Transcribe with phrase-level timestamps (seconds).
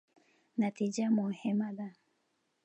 [0.61, 1.87] نتیجه مهمه ده